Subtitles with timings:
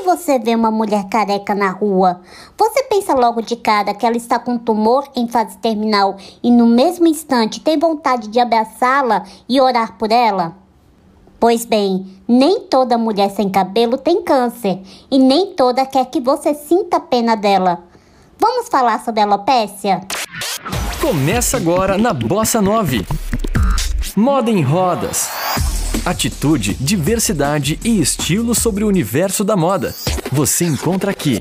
[0.00, 2.22] Quando você vê uma mulher careca na rua,
[2.56, 6.66] você pensa logo de cara que ela está com tumor em fase terminal e no
[6.66, 10.56] mesmo instante tem vontade de abraçá-la e orar por ela?
[11.38, 14.80] Pois bem, nem toda mulher sem cabelo tem câncer
[15.10, 17.80] e nem toda quer que você sinta pena dela.
[18.38, 20.00] Vamos falar sobre alopécia?
[20.98, 23.06] Começa agora na Bossa 9.
[24.16, 25.39] Moda em rodas.
[26.04, 29.94] Atitude, diversidade e estilo sobre o universo da moda.
[30.32, 31.40] Você encontra aqui.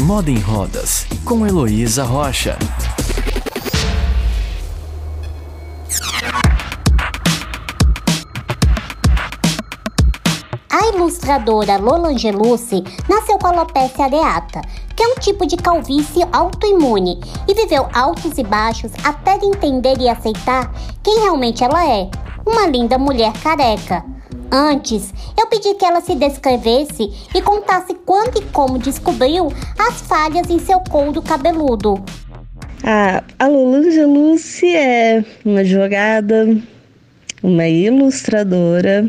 [0.00, 2.56] Moda em Rodas, com Heloísa Rocha.
[10.70, 14.62] A ilustradora Lola Angelucci nasceu com alopecia areata,
[14.96, 19.98] que é um tipo de calvície autoimune, e viveu altos e baixos até de entender
[20.00, 22.08] e aceitar quem realmente ela é,
[22.46, 24.04] uma linda mulher careca.
[24.50, 30.50] Antes, eu pedi que ela se descrevesse e contasse quando e como descobriu as falhas
[30.50, 32.02] em seu couro cabeludo.
[32.84, 36.60] Ah, a Lola Angelucci é uma advogada,
[37.42, 39.08] uma ilustradora,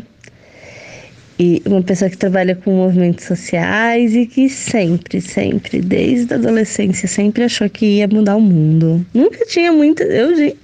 [1.38, 7.08] e uma pessoa que trabalha com movimentos sociais e que sempre, sempre, desde a adolescência,
[7.08, 9.04] sempre achou que ia mudar o mundo.
[9.12, 10.04] Nunca tinha muita.
[10.04, 10.56] Eu,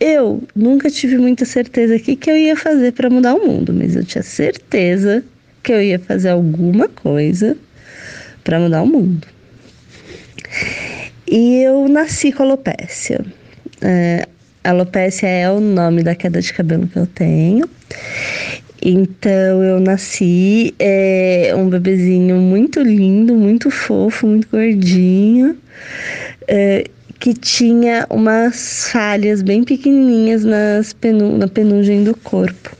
[0.00, 3.94] eu nunca tive muita certeza aqui que eu ia fazer para mudar o mundo, mas
[3.94, 5.22] eu tinha certeza
[5.62, 7.56] que eu ia fazer alguma coisa
[8.42, 9.26] para mudar o mundo.
[11.30, 13.24] E eu nasci com alopécia.
[13.80, 14.26] É,
[14.64, 17.68] alopécia é o nome da queda de cabelo que eu tenho.
[18.80, 25.56] Então eu nasci é, um bebezinho muito lindo, muito fofo, muito gordinho,
[26.46, 26.84] é,
[27.18, 32.76] que tinha umas falhas bem pequenininhas nas penu na penugem do corpo.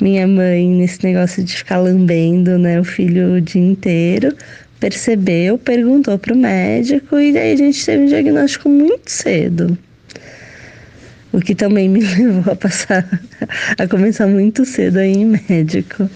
[0.00, 4.36] Minha mãe, nesse negócio de ficar lambendo né, o filho o dia inteiro,
[4.80, 9.78] percebeu, perguntou para o médico e daí a gente teve um diagnóstico muito cedo
[11.32, 13.08] o que também me levou a passar
[13.78, 16.08] a começar muito cedo aí em médico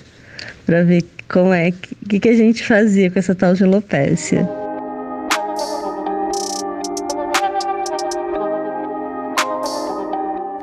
[0.65, 4.49] para ver como é que, que a gente fazia com essa tal de alopécia.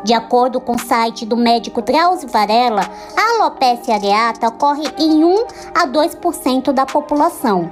[0.04, 2.82] De acordo com o site do médico Drauzio Varela,
[3.16, 7.72] a alopécia areata ocorre em 1 a 2% da população.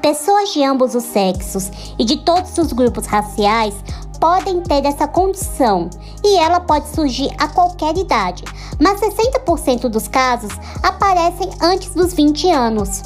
[0.00, 3.74] Pessoas de ambos os sexos e de todos os grupos raciais
[4.18, 5.88] podem ter essa condição
[6.24, 8.44] e ela pode surgir a qualquer idade,
[8.80, 10.52] mas 60% dos casos
[10.82, 13.02] aparecem antes dos 20 anos.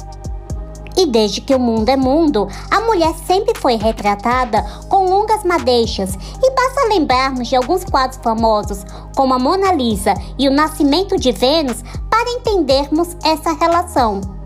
[0.97, 6.13] E desde que o mundo é mundo, a mulher sempre foi retratada com longas madeixas,
[6.13, 8.83] e basta lembrarmos de alguns quadros famosos,
[9.15, 14.38] como a Mona Lisa e o Nascimento de Vênus, para entendermos essa relação.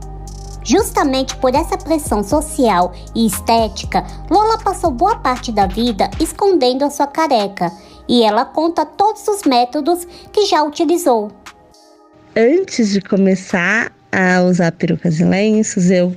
[0.64, 6.90] Justamente por essa pressão social e estética, Lola passou boa parte da vida escondendo a
[6.90, 7.72] sua careca
[8.08, 11.32] e ela conta todos os métodos que já utilizou.
[12.36, 16.16] Antes de começar a usar perucas e lenços, eu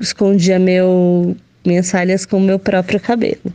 [0.00, 3.52] escondia meu, minhas falhas com o meu próprio cabelo.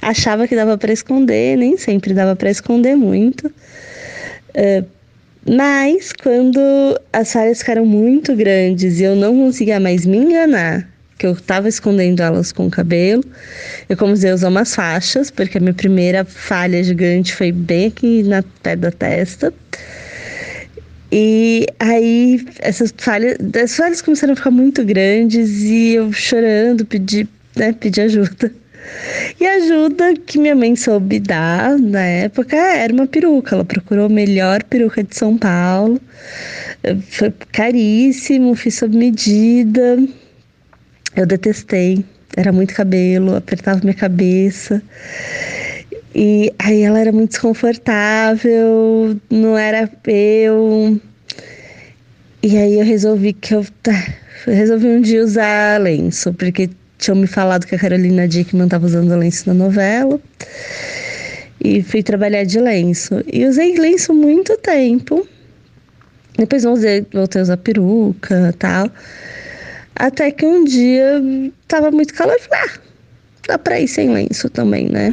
[0.00, 3.46] Achava que dava para esconder, nem sempre dava para esconder muito.
[3.48, 4.97] Uh,
[5.46, 6.60] mas quando
[7.12, 10.88] as falhas ficaram muito grandes e eu não conseguia mais me enganar,
[11.18, 13.24] que eu estava escondendo elas com o cabelo,
[13.88, 18.22] eu comecei a usar umas faixas, porque a minha primeira falha gigante foi bem aqui
[18.22, 19.52] na pé da testa.
[21.10, 27.26] E aí essas falhas, as falhas começaram a ficar muito grandes e eu chorando, pedi,
[27.56, 28.52] né, pedi ajuda.
[29.40, 33.54] E a ajuda que minha mãe soube dar na época era uma peruca.
[33.54, 36.00] Ela procurou a melhor peruca de São Paulo.
[37.10, 39.98] Foi caríssimo, fiz sob medida.
[41.14, 42.04] Eu detestei.
[42.36, 44.82] Era muito cabelo, apertava minha cabeça.
[46.14, 51.00] E aí ela era muito desconfortável, não era eu.
[52.42, 53.92] E aí eu resolvi que eu, tá,
[54.46, 58.84] eu resolvi um dia usar lenço, porque tinham me falado que a Carolina Dickman estava
[58.84, 60.20] usando lenço na novela.
[61.60, 63.22] E fui trabalhar de lenço.
[63.32, 65.26] E usei lenço muito tempo.
[66.36, 68.90] Depois voltei, voltei a usar peruca tal.
[69.94, 71.20] Até que um dia
[71.66, 72.78] tava muito calor falei, ah,
[73.48, 75.12] dá pra ir sem lenço também, né?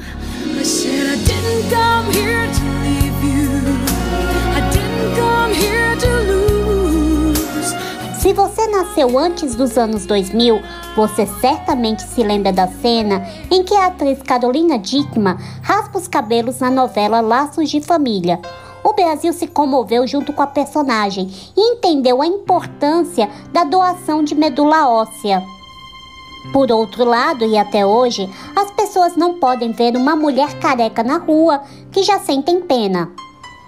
[8.26, 10.60] Se você nasceu antes dos anos 2000,
[10.96, 16.60] você certamente se lembra da cena em que a atriz Carolina Dickman raspa os cabelos
[16.60, 18.40] na novela Laços de Família.
[18.84, 24.34] o Brasil se comoveu junto com a personagem e entendeu a importância da doação de
[24.34, 25.44] medula óssea.
[26.52, 31.20] Por outro lado, e até hoje, as pessoas não podem ver uma mulher careca na
[31.20, 31.62] rua
[31.92, 33.12] que já sentem pena.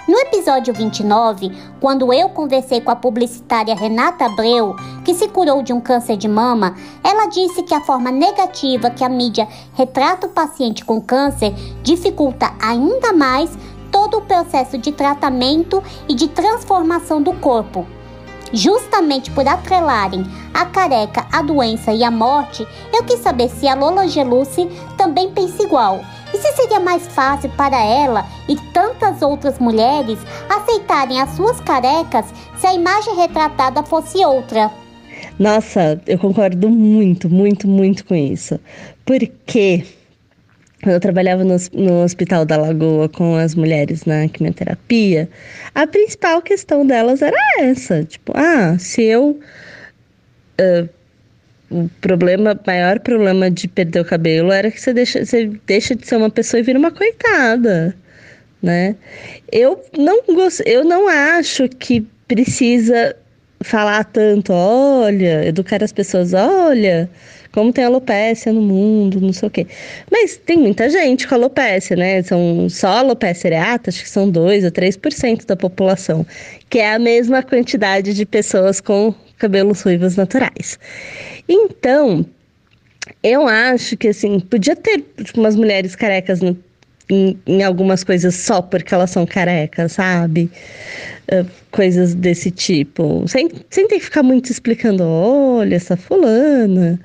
[0.07, 1.51] No episódio 29,
[1.81, 4.73] quando eu conversei com a publicitária Renata Abreu,
[5.03, 9.03] que se curou de um câncer de mama, ela disse que a forma negativa que
[9.03, 13.51] a mídia retrata o paciente com câncer dificulta ainda mais
[13.91, 17.85] todo o processo de tratamento e de transformação do corpo.
[18.53, 23.75] Justamente por atrelarem a careca, a doença e a morte, eu quis saber se a
[23.75, 25.99] Lola Gelucci também pensa igual.
[26.33, 30.19] E se seria mais fácil para ela e tantas outras mulheres
[30.49, 32.25] aceitarem as suas carecas
[32.57, 34.71] se a imagem retratada fosse outra?
[35.39, 38.59] Nossa, eu concordo muito, muito, muito com isso.
[39.05, 39.85] Porque
[40.85, 45.29] eu trabalhava no, no, Hospital da Lagoa com as mulheres na quimioterapia,
[45.73, 49.39] a principal questão delas era essa: tipo, ah, se eu.
[50.59, 50.96] Uh,
[51.69, 56.07] o problema, maior problema de perder o cabelo era que você deixa, você deixa de
[56.07, 57.95] ser uma pessoa e vira uma coitada,
[58.61, 58.95] né?
[59.51, 63.15] Eu não gosto, eu não acho que precisa
[63.61, 67.09] falar tanto, olha, educar as pessoas, olha,
[67.51, 69.67] como tem alopécia no mundo, não sei o quê.
[70.11, 72.21] Mas tem muita gente com alopécia, né?
[72.23, 76.25] São só alopécia areata, acho que são 2 ou 3% da população,
[76.69, 80.79] que é a mesma quantidade de pessoas com cabelos ruivos naturais.
[81.47, 82.25] Então,
[83.23, 86.57] eu acho que assim, podia ter tipo, umas mulheres carecas no,
[87.09, 90.51] em, em, algumas coisas só porque elas são carecas, sabe?
[91.31, 93.23] Uh, coisas desse tipo.
[93.27, 96.99] Sem, sem ter que ficar muito explicando, olha, essa fulana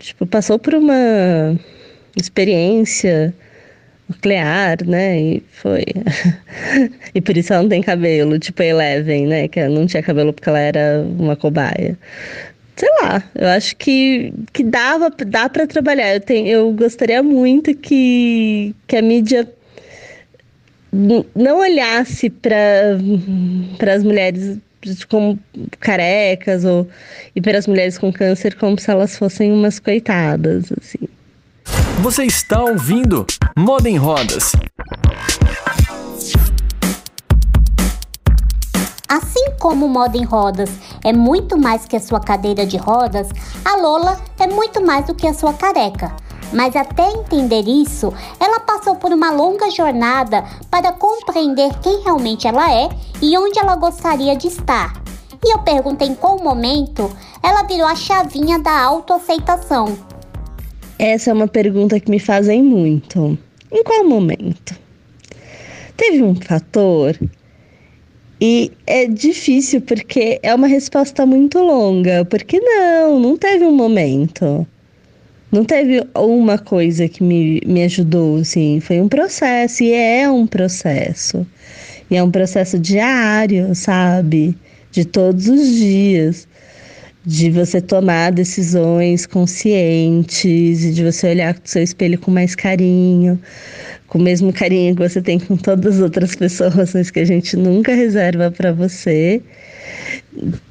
[0.00, 1.58] tipo, passou por uma
[2.16, 3.34] experiência
[4.10, 5.20] nuclear, né?
[5.20, 5.84] E foi.
[7.14, 9.48] e por isso ela não tem cabelo, tipo a Eleven, né?
[9.48, 11.96] Que ela não tinha cabelo porque ela era uma cobaia.
[12.76, 16.14] Sei lá, eu acho que, que dava, dá para trabalhar.
[16.14, 19.48] Eu, tenho, eu gostaria muito que, que a mídia
[20.92, 24.58] não olhasse para as mulheres
[25.08, 25.38] como
[25.78, 26.88] carecas ou
[27.36, 31.06] e para as mulheres com câncer como se elas fossem umas coitadas assim.
[32.02, 34.52] Você está ouvindo Moda em Rodas.
[39.06, 40.70] Assim como Moda em Rodas
[41.04, 43.28] é muito mais que a sua cadeira de rodas,
[43.62, 46.16] a Lola é muito mais do que a sua careca.
[46.54, 48.10] Mas até entender isso,
[48.40, 52.88] ela passou por uma longa jornada para compreender quem realmente ela é
[53.20, 54.94] e onde ela gostaria de estar.
[55.44, 59.98] E eu perguntei em qual momento ela virou a chavinha da autoaceitação.
[61.02, 63.38] Essa é uma pergunta que me fazem muito.
[63.72, 64.78] Em qual momento?
[65.96, 67.18] Teve um fator
[68.38, 72.26] e é difícil porque é uma resposta muito longa.
[72.26, 74.66] Porque não, não teve um momento.
[75.50, 78.78] Não teve uma coisa que me, me ajudou, assim.
[78.78, 81.46] Foi um processo, e é um processo.
[82.10, 84.54] E é um processo diário, sabe?
[84.92, 86.46] De todos os dias.
[87.24, 92.54] De você tomar decisões conscientes, e de você olhar para o seu espelho com mais
[92.54, 93.38] carinho,
[94.06, 97.24] com o mesmo carinho que você tem com todas as outras pessoas, mas que a
[97.24, 99.42] gente nunca reserva para você,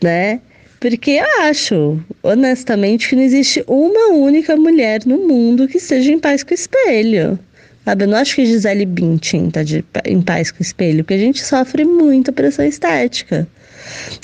[0.01, 0.41] né?
[0.79, 6.19] Porque eu acho, honestamente, que não existe uma única mulher no mundo que esteja em
[6.19, 7.37] paz com o espelho.
[7.83, 8.05] Sabe?
[8.05, 11.17] Eu não acho que Gisele Bündchen tá de, em paz com o espelho, porque a
[11.17, 13.47] gente sofre muita pressão estética.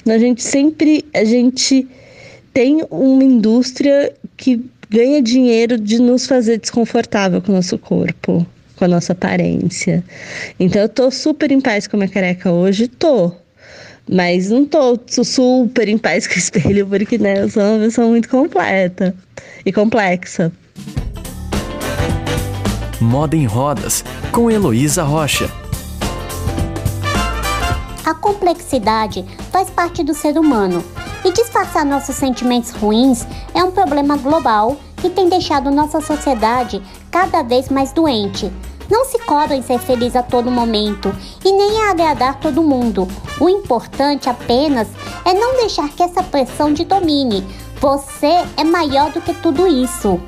[0.07, 1.87] A gente sempre, a gente
[2.55, 8.47] tem uma indústria que ganha dinheiro de nos fazer desconfortável com o nosso corpo,
[8.77, 10.01] com a nossa aparência.
[10.57, 13.33] Então eu tô super em paz com a minha careca hoje, tô.
[14.09, 18.07] Mas não tô super em paz com o espelho, porque né, eu sou uma pessoa
[18.07, 19.13] muito completa
[19.65, 20.49] e complexa.
[23.01, 25.51] Moda em Rodas, com Heloísa Rocha.
[28.05, 30.81] A complexidade faz parte do ser humano
[31.25, 37.41] e disfarçar nossos sentimentos ruins é um problema global que tem deixado nossa sociedade cada
[37.41, 38.53] vez mais doente.
[38.89, 41.13] Não se cobra em ser feliz a todo momento
[41.43, 43.07] e nem a agradar todo mundo.
[43.41, 44.87] O importante apenas
[45.25, 47.43] é não deixar que essa pressão te domine.
[47.81, 50.21] Você é maior do que tudo isso.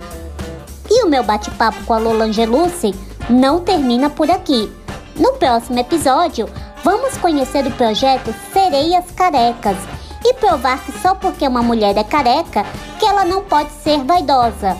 [0.89, 2.95] E o meu bate-papo com a Lola Angelucci
[3.29, 4.71] não termina por aqui.
[5.15, 6.49] No próximo episódio,
[6.83, 9.77] vamos conhecer o projeto Sereias Carecas
[10.29, 12.65] e provar que só porque uma mulher é careca
[12.99, 14.77] que ela não pode ser vaidosa.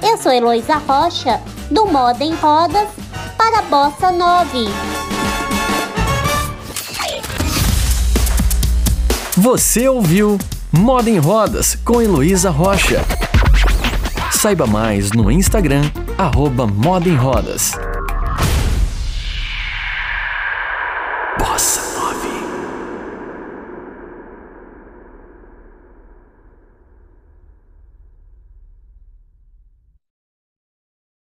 [0.00, 2.88] Eu sou Heloísa Rocha, do Moda em Rodas,
[3.36, 4.68] para Bossa 9.
[9.36, 10.38] Você ouviu
[10.70, 13.04] Moda em Rodas com Heloísa Rocha.
[14.30, 17.72] Saiba mais no Instagram, arroba Moda em Rodas.